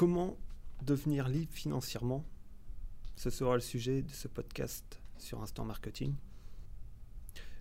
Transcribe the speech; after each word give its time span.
Comment 0.00 0.38
devenir 0.80 1.28
libre 1.28 1.52
financièrement? 1.52 2.24
Ce 3.16 3.28
sera 3.28 3.54
le 3.54 3.60
sujet 3.60 4.00
de 4.00 4.10
ce 4.10 4.28
podcast 4.28 4.98
sur 5.18 5.42
Instant 5.42 5.66
Marketing. 5.66 6.14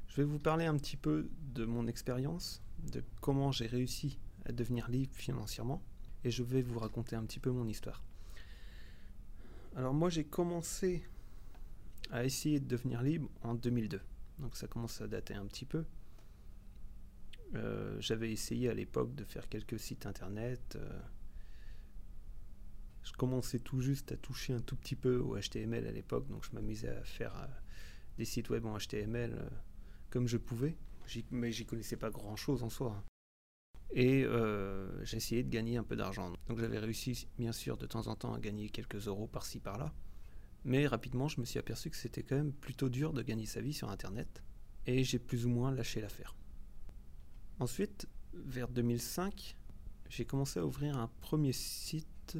Je 0.08 0.16
vais 0.16 0.24
vous 0.24 0.40
parler 0.40 0.66
un 0.66 0.78
petit 0.78 0.96
peu 0.96 1.30
de 1.54 1.66
mon 1.66 1.86
expérience, 1.86 2.62
de 2.94 3.04
comment 3.20 3.52
j'ai 3.52 3.68
réussi 3.68 4.20
à 4.46 4.54
devenir 4.54 4.90
libre 4.90 5.14
financièrement, 5.14 5.84
et 6.24 6.32
je 6.32 6.42
vais 6.42 6.62
vous 6.62 6.80
raconter 6.80 7.18
un 7.18 7.26
petit 7.26 7.42
peu 7.42 7.52
mon 7.52 7.68
histoire. 7.68 8.06
Alors 9.76 9.94
moi 9.94 10.10
j'ai 10.10 10.24
commencé 10.24 11.04
à 12.10 12.24
essayer 12.24 12.62
de 12.62 12.68
devenir 12.70 13.02
libre 13.02 13.30
en 13.42 13.54
2002, 13.54 14.00
donc 14.40 14.56
ça 14.56 14.68
commence 14.68 15.02
à 15.02 15.08
dater 15.08 15.34
un 15.34 15.46
petit 15.46 15.66
peu. 15.66 15.84
Euh, 17.56 17.98
j'avais 18.00 18.32
essayé 18.32 18.70
à 18.70 18.74
l'époque 18.74 19.14
de 19.14 19.26
faire 19.26 19.50
quelques 19.50 19.78
sites 19.78 20.06
internet. 20.06 20.78
Euh, 20.78 21.02
je 23.04 23.14
commençais 23.14 23.60
tout 23.60 23.82
juste 23.82 24.12
à 24.12 24.18
toucher 24.18 24.54
un 24.54 24.62
tout 24.62 24.76
petit 24.76 24.96
peu 24.96 25.18
au 25.18 25.38
HTML 25.38 25.88
à 25.88 25.92
l'époque, 25.92 26.28
donc 26.28 26.44
je 26.46 26.52
m'amusais 26.54 26.90
à 26.90 27.04
faire 27.04 27.36
euh, 27.36 27.48
des 28.18 28.26
sites 28.26 28.50
web 28.50 28.66
en 28.66 28.78
HTML 28.78 29.50
comme 30.10 30.28
je 30.28 30.38
pouvais, 30.38 30.76
mais 31.32 31.52
j'y 31.52 31.66
connaissais 31.66 31.98
pas 31.98 32.10
grand 32.10 32.36
chose 32.36 32.64
en 32.64 32.70
soi. 32.70 33.04
Et 33.92 34.26
j'essayais 35.04 35.44
de 35.44 35.50
gagner 35.50 35.78
un 35.78 35.84
peu 35.84 35.96
d'argent. 35.96 36.32
Donc 36.48 36.60
j'avais 36.60 36.80
réussi 36.80 37.28
bien 37.38 37.52
sûr 37.52 37.78
de 37.78 37.86
temps 37.86 38.08
en 38.08 38.16
temps 38.16 38.34
à 38.34 38.40
gagner 38.40 38.70
quelques 38.70 39.08
euros 39.08 39.28
par-ci 39.28 39.60
par-là. 39.60 39.94
Mais 40.66 40.88
rapidement 40.88 41.28
je 41.28 41.40
me 41.40 41.46
suis 41.46 41.60
aperçu 41.60 41.90
que 41.90 41.96
c'était 41.96 42.24
quand 42.24 42.36
même 42.36 42.54
plutôt 42.54 42.90
dur 42.90 43.14
de 43.14 43.22
gagner 43.22 43.46
sa 43.46 43.62
vie 43.62 43.74
sur 43.74 43.90
Internet. 43.90 44.44
Et 44.86 45.04
j'ai 45.04 45.20
plus 45.20 45.46
ou 45.46 45.50
moins 45.50 45.72
lâché 45.72 46.02
l'affaire. 46.02 46.36
Ensuite, 47.60 48.08
vers 48.34 48.70
2005, 48.70 49.56
j'ai 50.10 50.26
commencé 50.26 50.60
à 50.60 50.66
ouvrir 50.66 50.98
un 50.98 51.10
premier 51.22 51.52
site, 51.52 52.38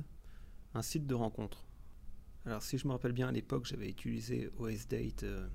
un 0.74 0.82
site 0.82 1.08
de 1.08 1.16
rencontre. 1.16 1.66
Alors 2.46 2.64
si 2.64 2.78
je 2.78 2.88
me 2.88 2.94
rappelle 2.94 3.12
bien 3.12 3.28
à 3.28 3.32
l'époque, 3.32 3.66
j'avais 3.66 3.90
utilisé 3.90 4.50
OSDate, 4.58 5.24
euh, 5.24 5.48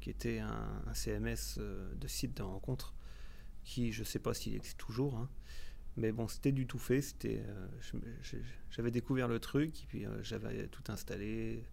qui 0.00 0.10
était 0.10 0.38
un, 0.38 0.82
CMS 0.94 1.58
euh, 1.58 1.94
de 1.94 2.06
site 2.06 2.36
de 2.36 2.42
rencontre, 2.42 2.94
qui 3.64 3.92
je 3.92 4.00
ne 4.00 4.04
sais 4.04 4.18
pas 4.18 4.34
s'il 4.34 4.54
existe 4.54 4.78
toujours, 4.78 5.16
hein. 5.16 5.28
mais 5.96 6.12
bon, 6.12 6.28
c'était 6.28 6.52
du 6.52 6.66
tout 6.66 6.78
fait. 6.78 7.00
C'était, 7.00 7.42
euh, 7.46 7.68
j'avais 8.70 8.90
découvert 8.90 9.28
le 9.28 9.40
truc, 9.40 9.84
et 9.84 9.86
puis 9.86 10.04
j'avais 10.22 10.68
tout 10.68 10.84
installé, 10.88 11.64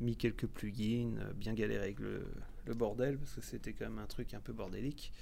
mis 0.00 0.16
quelques 0.16 0.46
plugins, 0.46 1.14
bien 1.34 1.54
galéré 1.54 1.84
avec 1.84 2.00
le, 2.00 2.26
le 2.64 2.74
bordel, 2.74 3.18
parce 3.18 3.34
que 3.34 3.42
c'était 3.42 3.74
quand 3.74 3.88
même 3.88 3.98
un 3.98 4.06
truc 4.06 4.34
un 4.34 4.40
peu 4.40 4.52
bordélique. 4.52 5.12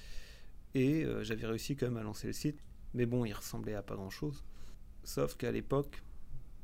Et 0.75 1.07
j'avais 1.23 1.47
réussi 1.47 1.77
quand 1.77 1.87
même 1.87 1.99
à 1.99 2.03
lancer 2.03 2.27
le 2.27 2.33
site. 2.33 2.59
Mais 2.95 3.07
bon, 3.07 3.25
il 3.25 3.33
ressemblait 3.33 3.75
à 3.75 3.83
pas 3.83 3.95
grand 3.95 4.11
chose. 4.11 4.45
Sauf 5.05 5.37
qu'à 5.37 5.53
l'époque, 5.53 6.03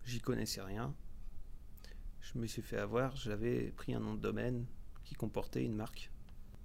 j'y 0.04 0.20
connaissais 0.20 0.60
rien. 0.60 0.94
Je 2.20 2.38
me 2.38 2.46
suis 2.46 2.62
fait 2.62 2.76
avoir, 2.76 3.16
j'avais 3.16 3.70
pris 3.72 3.94
un 3.94 4.00
nom 4.00 4.14
de 4.14 4.20
domaine 4.20 4.66
qui 5.04 5.14
comportait 5.14 5.64
une 5.64 5.74
marque. 5.74 6.10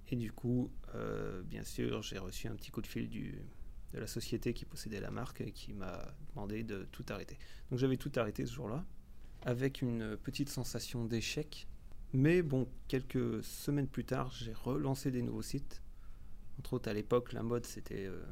Et 0.08 0.16
du 0.16 0.32
coup, 0.32 0.70
euh, 0.94 1.42
bien 1.42 1.64
sûr, 1.64 2.02
j'ai 2.02 2.18
reçu 2.18 2.46
un 2.46 2.54
petit 2.54 2.70
coup 2.70 2.80
de 2.80 2.86
fil 2.86 3.08
du, 3.08 3.40
de 3.92 3.98
la 3.98 4.06
société 4.06 4.54
qui 4.54 4.64
possédait 4.64 5.00
la 5.00 5.10
marque 5.10 5.40
et 5.40 5.52
qui 5.52 5.72
m'a 5.72 6.14
demandé 6.30 6.62
de 6.62 6.84
tout 6.92 7.04
arrêter. 7.08 7.38
Donc 7.70 7.78
j'avais 7.78 7.96
tout 7.96 8.12
arrêté 8.16 8.46
ce 8.46 8.52
jour-là, 8.52 8.84
avec 9.42 9.82
une 9.82 10.16
petite 10.16 10.48
sensation 10.48 11.04
d'échec. 11.04 11.66
Mais 12.12 12.42
bon, 12.42 12.68
quelques 12.86 13.42
semaines 13.42 13.88
plus 13.88 14.04
tard, 14.04 14.30
j'ai 14.30 14.52
relancé 14.52 15.10
des 15.10 15.22
nouveaux 15.22 15.42
sites 15.42 15.82
entre 16.58 16.74
autres, 16.74 16.88
à 16.88 16.94
l'époque, 16.94 17.32
la 17.32 17.42
mode, 17.42 17.66
c'était 17.66 18.06
euh, 18.06 18.24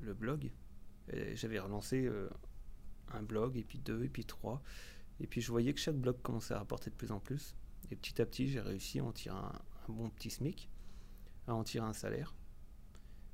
le 0.00 0.14
blog. 0.14 0.50
J'avais 1.34 1.60
relancé 1.60 2.06
euh, 2.06 2.28
un 3.12 3.22
blog, 3.22 3.56
et 3.56 3.64
puis 3.64 3.78
deux, 3.78 4.04
et 4.04 4.08
puis 4.08 4.24
trois. 4.24 4.62
Et 5.20 5.26
puis 5.26 5.40
je 5.40 5.50
voyais 5.50 5.72
que 5.72 5.80
chaque 5.80 5.96
blog 5.96 6.20
commençait 6.22 6.54
à 6.54 6.58
rapporter 6.58 6.90
de 6.90 6.94
plus 6.94 7.12
en 7.12 7.20
plus. 7.20 7.54
Et 7.90 7.96
petit 7.96 8.20
à 8.20 8.26
petit, 8.26 8.48
j'ai 8.48 8.60
réussi 8.60 8.98
à 8.98 9.04
en 9.04 9.12
tirer 9.12 9.36
un, 9.36 9.52
bon 9.88 10.10
petit 10.10 10.30
SMIC, 10.30 10.68
à 11.46 11.54
en 11.54 11.64
tirer 11.64 11.86
un 11.86 11.92
salaire. 11.92 12.34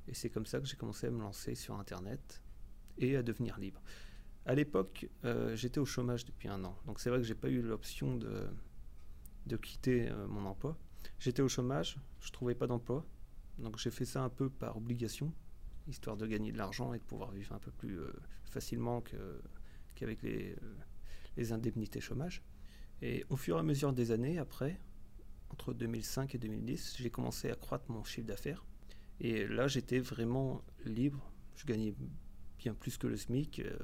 Et 0.08 0.14
c'est 0.14 0.30
comme 0.30 0.46
ça 0.46 0.60
que 0.60 0.66
j'ai 0.66 0.76
commencé 0.76 1.06
à 1.06 1.10
me 1.10 1.20
lancer 1.20 1.54
sur 1.54 1.78
Internet 1.78 2.42
et 2.98 3.16
à 3.16 3.22
devenir 3.22 3.58
libre. 3.58 3.82
À 4.44 4.54
l'époque, 4.54 5.08
euh, 5.24 5.54
j'étais 5.56 5.78
au 5.78 5.84
chômage 5.84 6.24
depuis 6.24 6.48
un 6.48 6.64
an. 6.64 6.76
Donc 6.86 7.00
c'est 7.00 7.08
vrai 7.08 7.20
que 7.20 7.24
j'ai 7.24 7.34
pas 7.34 7.48
eu 7.48 7.62
l'option 7.62 8.16
de, 8.16 8.48
de 9.46 9.56
quitter 9.56 10.10
mon 10.28 10.44
emploi. 10.44 10.76
J'étais 11.18 11.42
au 11.42 11.48
chômage, 11.48 11.98
je 12.20 12.30
trouvais 12.30 12.54
pas 12.54 12.66
d'emploi. 12.66 13.06
Donc 13.58 13.78
j'ai 13.78 13.90
fait 13.90 14.04
ça 14.04 14.22
un 14.22 14.28
peu 14.28 14.50
par 14.50 14.76
obligation, 14.76 15.32
histoire 15.88 16.16
de 16.16 16.26
gagner 16.26 16.52
de 16.52 16.58
l'argent 16.58 16.92
et 16.94 16.98
de 16.98 17.04
pouvoir 17.04 17.30
vivre 17.30 17.54
un 17.54 17.58
peu 17.58 17.70
plus 17.70 18.00
euh, 18.00 18.12
facilement 18.44 19.00
qu'avec 19.00 19.22
euh, 20.04 20.54
les 21.36 21.52
indemnités 21.52 22.00
chômage. 22.00 22.42
Et 23.00 23.24
au 23.30 23.36
fur 23.36 23.56
et 23.56 23.60
à 23.60 23.62
mesure 23.62 23.92
des 23.92 24.10
années, 24.12 24.38
après, 24.38 24.78
entre 25.50 25.74
2005 25.74 26.34
et 26.34 26.38
2010, 26.38 26.96
j'ai 26.98 27.10
commencé 27.10 27.50
à 27.50 27.54
croître 27.54 27.90
mon 27.90 28.04
chiffre 28.04 28.26
d'affaires. 28.26 28.64
Et 29.20 29.46
là, 29.46 29.68
j'étais 29.68 29.98
vraiment 29.98 30.62
libre. 30.84 31.32
Je 31.56 31.66
gagnais 31.66 31.94
bien 32.58 32.74
plus 32.74 32.96
que 32.96 33.06
le 33.06 33.16
SMIC. 33.16 33.60
Euh, 33.60 33.76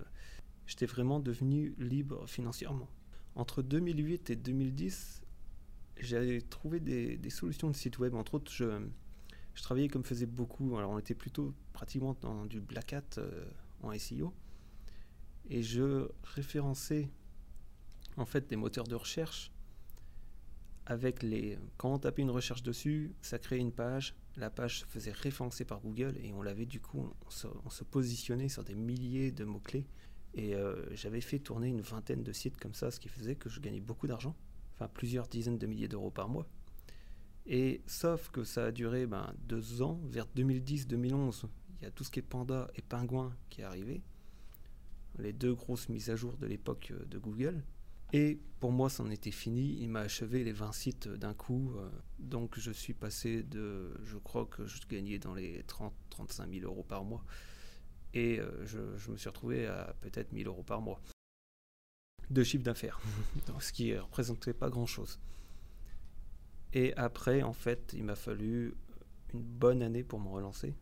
j'étais 0.67 0.87
vraiment 0.87 1.21
devenu 1.21 1.75
libre 1.79 2.27
financièrement. 2.29 2.89
Entre 3.35 3.63
2008 3.63 4.31
et 4.31 4.37
2010, 4.37 5.23
j'ai 6.01 6.43
trouvé 6.43 6.81
des, 6.81 7.31
solutions 7.31 7.71
de 7.71 7.77
site 7.77 7.99
web. 7.99 8.15
Entre 8.15 8.35
autres, 8.35 8.53
je, 8.53 8.81
je 9.55 9.63
travaillais 9.63 9.89
comme 9.89 10.05
faisait 10.05 10.27
beaucoup. 10.27 10.77
Alors 10.77 10.91
on 10.91 10.99
était 10.99 11.15
plutôt 11.15 11.55
pratiquement 11.73 12.17
dans 12.21 12.47
du 12.47 12.61
black 12.61 12.93
hat 12.93 13.19
euh, 13.19 13.45
en 13.83 13.97
SEO. 13.99 14.33
Et 15.49 15.63
je 15.63 16.09
référençais 16.23 17.09
en 18.17 18.27
fait 18.27 18.49
des 18.49 18.57
moteurs 18.57 18.87
de 18.87 18.95
recherche 18.95 19.51
avec 20.89 21.23
les. 21.23 21.59
Quand 21.77 21.93
on 21.95 21.99
tapait 21.99 22.23
une 22.23 22.31
recherche 22.31 22.63
dessus, 22.63 23.15
ça 23.21 23.39
créait 23.39 23.59
une 23.59 23.73
page. 23.73 24.15
La 24.37 24.51
page 24.51 24.81
se 24.81 24.85
faisait 24.87 25.13
référencer 25.13 25.65
par 25.65 25.81
Google 25.81 26.17
et 26.23 26.33
on 26.33 26.43
l'avait 26.43 26.67
du 26.67 26.81
coup, 26.81 27.11
on 27.65 27.71
se, 27.71 27.85
positionnait 27.85 28.49
sur 28.49 28.65
des 28.65 28.75
milliers 28.75 29.31
de 29.31 29.45
mots-clés. 29.45 29.87
Et 30.35 30.55
euh, 30.55 30.85
j'avais 30.95 31.21
fait 31.21 31.39
tourner 31.39 31.69
une 31.69 31.81
vingtaine 31.81 32.23
de 32.23 32.33
sites 32.33 32.57
comme 32.59 32.75
ça, 32.75 32.91
ce 32.91 33.01
qui 33.01 33.09
faisait 33.09 33.35
que 33.35 33.49
je 33.49 33.61
gagnais 33.61 33.81
beaucoup 33.81 34.07
d'argent, 34.07 34.37
enfin 34.75 34.89
plusieurs 34.89 35.27
dizaines 35.27 35.59
de 35.59 35.67
milliers 35.67 35.89
d'euros 35.89 36.11
par 36.11 36.29
mois. 36.29 36.47
Et 37.47 37.83
sauf 37.87 38.31
que 38.31 38.45
ça 38.45 38.67
a 38.67 38.71
duré 38.71 39.07
ben, 39.07 39.35
deux 39.49 39.83
ans, 39.83 40.01
vers 40.05 40.27
2010-2011, 40.37 41.45
il 41.81 41.85
y 41.85 41.87
a 41.87 41.91
tout 41.91 42.05
ce 42.05 42.11
qui 42.11 42.19
est 42.19 42.23
Panda 42.23 42.71
et 42.77 42.83
Pingouin 42.83 43.35
qui 43.49 43.63
est 43.63 43.65
arrivé, 43.65 44.03
les 45.19 45.33
deux 45.33 45.55
grosses 45.55 45.89
mises 45.89 46.11
à 46.11 46.17
jour 46.17 46.37
de 46.37 46.47
l'époque 46.47 46.93
euh, 46.93 47.05
de 47.07 47.19
Google. 47.19 47.63
Et 48.13 48.41
pour 48.61 48.73
moi, 48.73 48.89
c'en 48.89 49.11
était 49.11 49.31
fini. 49.31 49.77
Il 49.81 49.91
m'a 49.91 50.01
achevé 50.01 50.43
les 50.43 50.53
20 50.53 50.73
sites 50.73 51.09
d'un 51.09 51.35
coup. 51.35 51.75
Euh, 51.77 51.91
donc 52.19 52.59
je 52.59 52.71
suis 52.71 52.95
passé 52.95 53.43
de, 53.43 53.93
je 54.03 54.17
crois 54.17 54.47
que 54.47 54.67
je 54.67 54.81
gagnais 54.89 55.19
dans 55.19 55.35
les 55.35 55.63
30-35 55.63 56.61
000 56.61 56.65
euros 56.65 56.85
par 56.85 57.05
mois. 57.05 57.25
Et 58.15 58.41
euh, 58.41 58.65
je, 58.65 59.11
me 59.11 59.17
suis 59.17 59.29
retrouvé 59.29 59.67
à 59.67 59.95
peut-être 60.01 60.33
1000 60.33 60.47
euros 60.47 60.63
par 60.63 60.81
mois 60.81 61.01
de 62.31 62.43
chiffre 62.43 62.65
d'affaires, 62.65 63.01
ce 63.61 63.73
qui 63.73 63.91
ne 63.91 64.01
représentait 64.01 64.53
pas 64.53 64.69
grand-chose. 64.69 65.19
Et 66.75 66.95
après, 66.97 67.43
en 67.43 67.55
fait, 67.55 67.95
il 67.97 68.05
m'a 68.05 68.17
fallu 68.17 68.75
une 69.33 69.43
bonne 69.43 69.83
année 69.83 70.05
pour 70.05 70.21
me 70.21 70.29
relancer. 70.29 70.75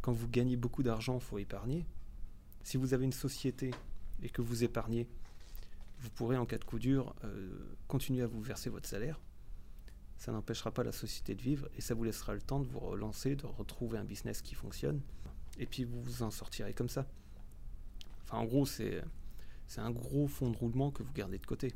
Quand 0.00 0.12
vous 0.12 0.28
gagnez 0.28 0.56
beaucoup 0.56 0.84
d'argent, 0.84 1.16
il 1.16 1.20
faut 1.20 1.38
épargner. 1.38 1.86
Si 2.66 2.78
vous 2.78 2.94
avez 2.94 3.04
une 3.04 3.12
société 3.12 3.70
et 4.24 4.28
que 4.28 4.42
vous 4.42 4.64
épargnez, 4.64 5.06
vous 6.00 6.10
pourrez 6.10 6.36
en 6.36 6.46
cas 6.46 6.58
de 6.58 6.64
coup 6.64 6.80
dur 6.80 7.14
euh, 7.22 7.48
continuer 7.86 8.24
à 8.24 8.26
vous 8.26 8.42
verser 8.42 8.70
votre 8.70 8.88
salaire. 8.88 9.20
Ça 10.18 10.32
n'empêchera 10.32 10.72
pas 10.72 10.82
la 10.82 10.90
société 10.90 11.36
de 11.36 11.42
vivre 11.42 11.68
et 11.76 11.80
ça 11.80 11.94
vous 11.94 12.02
laissera 12.02 12.34
le 12.34 12.42
temps 12.42 12.58
de 12.58 12.66
vous 12.66 12.80
relancer, 12.80 13.36
de 13.36 13.46
retrouver 13.46 13.98
un 13.98 14.04
business 14.04 14.42
qui 14.42 14.56
fonctionne. 14.56 15.00
Et 15.60 15.66
puis 15.66 15.84
vous 15.84 16.02
vous 16.02 16.24
en 16.24 16.32
sortirez 16.32 16.74
comme 16.74 16.88
ça. 16.88 17.06
Enfin, 18.24 18.38
en 18.38 18.46
gros, 18.46 18.66
c'est 18.66 19.00
un 19.76 19.92
gros 19.92 20.26
fond 20.26 20.50
de 20.50 20.56
roulement 20.56 20.90
que 20.90 21.04
vous 21.04 21.12
gardez 21.12 21.38
de 21.38 21.46
côté. 21.46 21.72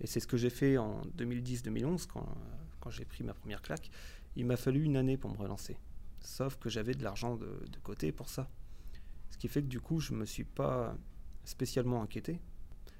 Et 0.00 0.08
c'est 0.08 0.18
ce 0.18 0.26
que 0.26 0.38
j'ai 0.38 0.50
fait 0.50 0.76
en 0.76 1.02
2010-2011 1.16 2.08
quand, 2.08 2.34
quand 2.80 2.90
j'ai 2.90 3.04
pris 3.04 3.22
ma 3.22 3.34
première 3.34 3.62
claque. 3.62 3.92
Il 4.34 4.46
m'a 4.46 4.56
fallu 4.56 4.82
une 4.82 4.96
année 4.96 5.16
pour 5.16 5.30
me 5.30 5.36
relancer. 5.36 5.76
Sauf 6.20 6.56
que 6.56 6.68
j'avais 6.68 6.94
de 6.94 7.04
l'argent 7.04 7.36
de, 7.36 7.78
côté 7.84 8.10
pour 8.10 8.28
ça. 8.28 8.50
Ce 9.30 9.38
qui 9.38 9.48
fait 9.48 9.62
que 9.62 9.68
du 9.68 9.80
coup, 9.80 10.00
je 10.00 10.12
ne 10.12 10.18
me 10.18 10.26
suis 10.26 10.44
pas 10.44 10.96
spécialement 11.44 12.02
inquiété. 12.02 12.40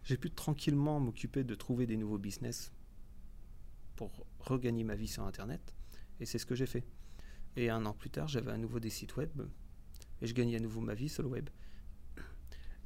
J'ai 0.02 0.16
pu 0.16 0.30
tranquillement 0.30 0.98
m'occuper 1.00 1.44
de 1.44 1.54
trouver 1.54 1.86
des 1.86 1.96
nouveaux 1.96 2.18
business 2.18 2.72
pour 3.96 4.26
regagner 4.38 4.84
ma 4.84 4.94
vie 4.94 5.08
sur 5.08 5.24
Internet. 5.24 5.74
Et 6.20 6.26
c'est 6.26 6.38
ce 6.38 6.46
que 6.46 6.54
j'ai 6.54 6.66
fait. 6.66 6.84
Et 7.56 7.68
un 7.68 7.84
an 7.84 7.92
plus 7.92 8.10
tard, 8.10 8.28
j'avais 8.28 8.52
à 8.52 8.56
nouveau 8.56 8.80
des 8.80 8.90
sites 8.90 9.16
web. 9.16 9.42
Et 10.22 10.26
je 10.26 10.34
gagnais 10.34 10.56
à 10.56 10.60
nouveau 10.60 10.80
ma 10.80 10.94
vie 10.94 11.08
sur 11.08 11.22
le 11.22 11.28
web. 11.28 11.50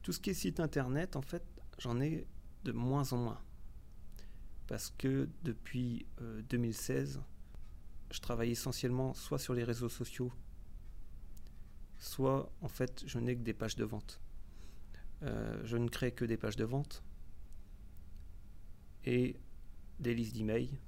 Tout 0.03 0.13
ce 0.13 0.21
qui 0.21 0.31
est 0.31 0.35
site 0.35 0.61
Internet, 0.61 1.17
en 1.17 1.23
fait, 1.23 1.45
j'en 1.79 2.01
ai 2.01 2.27
de 2.65 2.73
moins 2.73 3.13
en 3.13 3.19
moins 3.19 3.41
parce 4.67 4.93
que 4.97 5.29
depuis 5.43 6.07
2016, 6.49 7.17
euh, 7.17 7.21
je 8.11 8.21
travaille 8.21 8.51
essentiellement 8.51 9.15
soit 9.15 9.39
sur 9.39 9.55
les 9.55 9.65
réseaux 9.65 9.89
sociaux, 9.89 10.33
soit 11.99 12.53
en 12.61 12.69
fait 12.69 13.05
je 13.07 13.19
n'ai 13.19 13.37
que 13.37 13.43
des 13.43 13.55
pages 13.55 13.77
de 13.77 13.85
vente. 13.85 14.21
Euh, 15.23 15.61
je 15.65 15.77
ne 15.77 15.89
crée 15.89 16.13
que 16.13 16.25
des 16.25 16.37
pages 16.37 16.57
de 16.57 16.65
vente 16.65 17.03
et 19.05 19.37
des 20.01 20.15
listes 20.15 20.35
d'emails 20.35 20.79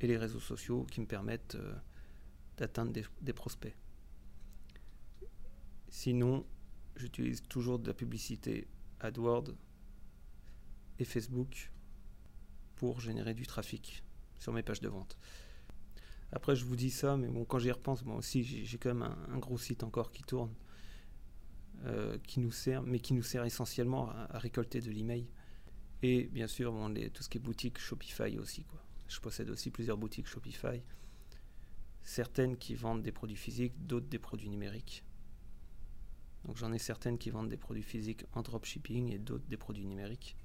et 0.00 0.06
les 0.06 0.16
réseaux 0.16 0.40
sociaux 0.40 0.84
qui 0.90 1.00
me 1.00 1.06
permettent 1.06 1.54
euh, 1.54 1.74
d'atteindre 2.56 2.92
des, 3.20 3.32
prospects. 3.32 3.74
Sinon, 5.88 6.46
j'utilise 6.96 7.42
toujours 7.42 7.78
de 7.78 7.86
la 7.86 7.94
publicité 7.94 8.66
AdWords 9.00 9.52
et 10.98 11.04
Facebook 11.04 11.70
pour 12.76 13.00
générer 13.00 13.34
du 13.34 13.46
trafic 13.46 14.02
sur 14.38 14.52
mes 14.52 14.62
pages 14.62 14.80
de 14.80 14.88
vente. 14.88 15.16
Après, 16.32 16.56
je 16.56 16.64
vous 16.64 16.76
dis 16.76 16.90
ça, 16.90 17.16
mais 17.16 17.28
bon, 17.28 17.44
quand 17.44 17.58
j'y 17.58 17.70
repense, 17.70 18.04
moi 18.04 18.16
aussi, 18.16 18.42
j'ai 18.42 18.78
quand 18.78 18.94
même 18.94 19.14
un, 19.28 19.38
gros 19.38 19.58
site 19.58 19.84
encore 19.84 20.10
qui 20.10 20.22
tourne, 20.22 20.52
euh, 21.84 22.18
qui 22.26 22.40
nous 22.40 22.50
sert, 22.50 22.82
mais 22.82 22.98
qui 22.98 23.14
nous 23.14 23.22
sert 23.22 23.44
essentiellement 23.44 24.10
à, 24.10 24.38
récolter 24.38 24.80
de 24.80 24.90
l'email. 24.90 25.28
Et 26.02 26.24
bien 26.24 26.46
sûr, 26.46 26.72
bon, 26.72 26.92
tout 27.12 27.22
ce 27.22 27.28
qui 27.28 27.38
est 27.38 27.40
boutique 27.40 27.78
Shopify 27.78 28.38
aussi. 28.38 28.64
Quoi. 28.64 28.82
Je 29.08 29.20
possède 29.20 29.50
aussi 29.50 29.70
plusieurs 29.70 29.96
boutiques 29.96 30.26
Shopify. 30.26 30.82
Certaines 32.02 32.56
qui 32.56 32.74
vendent 32.74 33.02
des 33.02 33.12
produits 33.12 33.36
physiques, 33.36 33.86
d'autres 33.86 34.08
des 34.08 34.18
produits 34.18 34.48
numériques. 34.48 35.04
Donc 36.44 36.56
j'en 36.56 36.72
ai 36.72 36.78
certaines 36.78 37.18
qui 37.18 37.30
vendent 37.30 37.48
des 37.48 37.56
produits 37.56 37.82
physiques 37.82 38.24
en 38.32 38.42
dropshipping 38.42 39.12
et 39.12 39.18
d'autres 39.18 39.46
des 39.48 39.56
produits 39.56 39.86
numériques. 39.86 40.36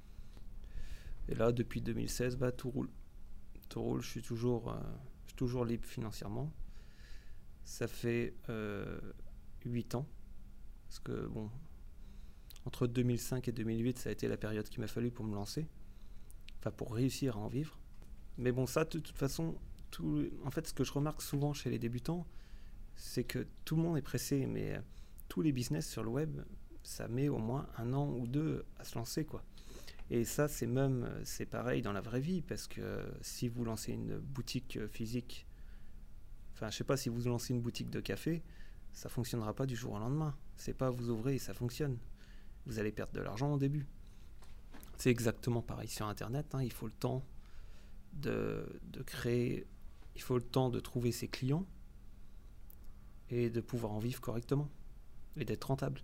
Et 1.29 1.35
là, 1.35 1.51
depuis 1.51 1.81
2016, 1.81 2.37
bah, 2.37 2.51
tout 2.51 2.69
roule. 2.69 2.89
Tout 3.69 3.81
roule, 3.81 4.01
je 4.01 4.09
suis 4.09 4.21
toujours, 4.21 4.71
euh, 4.71 4.79
toujours 5.35 5.65
libre 5.65 5.85
financièrement. 5.85 6.51
Ça 7.63 7.87
fait 7.87 8.33
euh, 8.49 8.99
8 9.65 9.95
ans. 9.95 10.07
Parce 10.87 10.99
que, 10.99 11.27
bon, 11.27 11.49
entre 12.65 12.87
2005 12.87 13.47
et 13.47 13.51
2008, 13.51 13.99
ça 13.99 14.09
a 14.09 14.11
été 14.11 14.27
la 14.27 14.37
période 14.37 14.67
qu'il 14.67 14.81
m'a 14.81 14.87
fallu 14.87 15.11
pour 15.11 15.25
me 15.25 15.35
lancer. 15.35 15.67
Enfin, 16.59 16.71
pour 16.71 16.93
réussir 16.93 17.37
à 17.37 17.39
en 17.39 17.47
vivre. 17.47 17.79
Mais 18.37 18.51
bon, 18.51 18.65
ça, 18.65 18.83
de 18.83 18.89
toute 18.89 19.17
façon, 19.17 19.55
en 20.43 20.51
fait, 20.51 20.67
ce 20.67 20.73
que 20.73 20.83
je 20.83 20.91
remarque 20.91 21.21
souvent 21.21 21.53
chez 21.53 21.69
les 21.69 21.79
débutants, 21.79 22.25
c'est 22.95 23.23
que 23.23 23.47
tout 23.65 23.75
le 23.75 23.81
monde 23.81 23.97
est 23.97 24.03
pressé, 24.03 24.45
mais 24.45 24.75
euh, 24.75 24.81
tous 25.27 25.41
les 25.41 25.51
business 25.51 25.89
sur 25.89 26.03
le 26.03 26.09
web, 26.09 26.41
ça 26.83 27.07
met 27.07 27.29
au 27.29 27.37
moins 27.37 27.67
un 27.77 27.93
an 27.93 28.09
ou 28.09 28.27
deux 28.27 28.65
à 28.79 28.83
se 28.83 28.95
lancer, 28.95 29.25
quoi. 29.25 29.43
Et 30.13 30.25
ça, 30.25 30.49
c'est 30.49 30.67
même, 30.67 31.09
c'est 31.23 31.45
pareil 31.45 31.81
dans 31.81 31.93
la 31.93 32.01
vraie 32.01 32.19
vie, 32.19 32.41
parce 32.41 32.67
que 32.67 33.01
si 33.21 33.47
vous 33.47 33.63
lancez 33.63 33.93
une 33.93 34.17
boutique 34.17 34.85
physique, 34.87 35.47
enfin, 36.53 36.69
je 36.69 36.75
sais 36.75 36.83
pas, 36.83 36.97
si 36.97 37.07
vous 37.07 37.21
lancez 37.29 37.53
une 37.53 37.61
boutique 37.61 37.89
de 37.89 38.01
café, 38.01 38.43
ça 38.91 39.07
fonctionnera 39.07 39.53
pas 39.53 39.65
du 39.65 39.77
jour 39.77 39.93
au 39.93 39.99
lendemain. 39.99 40.35
C'est 40.57 40.73
pas 40.73 40.89
vous 40.89 41.09
ouvrez 41.09 41.35
et 41.35 41.39
ça 41.39 41.53
fonctionne. 41.53 41.97
Vous 42.65 42.77
allez 42.77 42.91
perdre 42.91 43.13
de 43.13 43.21
l'argent 43.21 43.53
au 43.53 43.57
début. 43.57 43.87
C'est 44.97 45.09
exactement 45.09 45.61
pareil 45.61 45.87
sur 45.87 46.05
Internet. 46.07 46.53
Hein. 46.55 46.61
il 46.61 46.73
faut 46.73 46.87
le 46.87 46.91
temps 46.91 47.23
de, 48.11 48.81
de 48.83 49.01
créer, 49.03 49.65
il 50.15 50.21
faut 50.21 50.35
le 50.35 50.43
temps 50.43 50.69
de 50.69 50.81
trouver 50.81 51.13
ses 51.13 51.29
clients 51.29 51.65
et 53.29 53.49
de 53.49 53.61
pouvoir 53.61 53.93
en 53.93 53.99
vivre 53.99 54.19
correctement 54.19 54.69
et 55.37 55.45
d'être 55.45 55.63
rentable. 55.63 56.01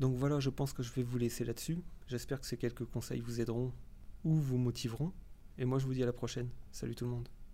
Donc 0.00 0.16
voilà, 0.16 0.40
je 0.40 0.50
pense 0.50 0.72
que 0.72 0.82
je 0.82 0.92
vais 0.92 1.02
vous 1.02 1.18
laisser 1.18 1.44
là-dessus. 1.44 1.78
J'espère 2.06 2.40
que 2.40 2.46
ces 2.46 2.56
quelques 2.56 2.84
conseils 2.84 3.20
vous 3.20 3.40
aideront 3.40 3.72
ou 4.24 4.34
vous 4.34 4.58
motiveront. 4.58 5.12
Et 5.58 5.64
moi, 5.64 5.78
je 5.78 5.86
vous 5.86 5.94
dis 5.94 6.02
à 6.02 6.06
la 6.06 6.12
prochaine. 6.12 6.48
Salut 6.70 6.94
tout 6.94 7.04
le 7.04 7.10
monde. 7.10 7.28